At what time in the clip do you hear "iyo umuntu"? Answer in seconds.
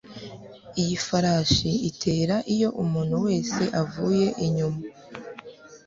2.55-3.15